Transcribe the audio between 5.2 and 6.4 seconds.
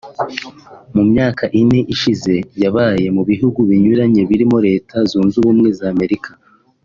Ubumwe za Amerika